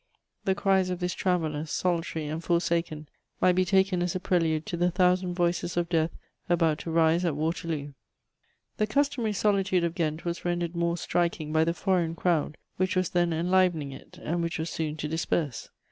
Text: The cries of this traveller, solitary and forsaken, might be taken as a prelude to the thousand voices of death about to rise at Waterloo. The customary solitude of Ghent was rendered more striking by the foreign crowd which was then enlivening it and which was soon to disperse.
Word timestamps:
The 0.45 0.55
cries 0.55 0.89
of 0.89 0.99
this 0.99 1.13
traveller, 1.13 1.63
solitary 1.67 2.25
and 2.25 2.43
forsaken, 2.43 3.07
might 3.39 3.51
be 3.53 3.63
taken 3.65 4.01
as 4.01 4.15
a 4.15 4.19
prelude 4.19 4.65
to 4.65 4.75
the 4.75 4.89
thousand 4.89 5.35
voices 5.35 5.77
of 5.77 5.89
death 5.89 6.09
about 6.49 6.79
to 6.79 6.89
rise 6.89 7.23
at 7.23 7.35
Waterloo. 7.35 7.93
The 8.77 8.87
customary 8.87 9.33
solitude 9.33 9.83
of 9.83 9.93
Ghent 9.93 10.25
was 10.25 10.43
rendered 10.43 10.75
more 10.75 10.97
striking 10.97 11.53
by 11.53 11.63
the 11.65 11.75
foreign 11.75 12.15
crowd 12.15 12.57
which 12.77 12.95
was 12.95 13.11
then 13.11 13.31
enlivening 13.31 13.91
it 13.91 14.17
and 14.23 14.41
which 14.41 14.57
was 14.57 14.71
soon 14.71 14.97
to 14.97 15.07
disperse. 15.07 15.69